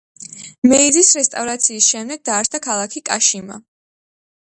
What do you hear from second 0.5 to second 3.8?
მეიძის რესტავრაციის შემდეგ დაარსდა ქალაქი კაშიმა.